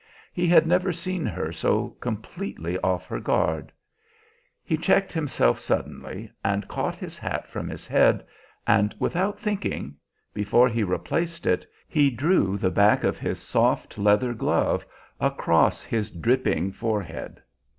He 0.33 0.47
had 0.47 0.65
never 0.65 0.91
seen 0.91 1.27
her 1.27 1.53
so 1.53 1.89
completely 1.99 2.75
off 2.79 3.05
her 3.05 3.19
guard. 3.19 3.71
He 4.63 4.75
checked 4.75 5.13
himself 5.13 5.59
suddenly 5.59 6.31
and 6.43 6.67
caught 6.67 6.95
his 6.95 7.19
hat 7.19 7.47
from 7.47 7.69
his 7.69 7.85
head; 7.85 8.25
and 8.65 8.95
without 8.97 9.37
thinking, 9.39 9.95
before 10.33 10.67
he 10.69 10.81
replaced 10.81 11.45
it, 11.45 11.67
he 11.87 12.09
drew 12.09 12.57
the 12.57 12.71
back 12.71 13.03
of 13.03 13.19
his 13.19 13.39
soft 13.39 13.99
leather 13.99 14.33
glove 14.33 14.87
across 15.19 15.83
his 15.83 16.09
dripping 16.09 16.71
forehead. 16.71 17.39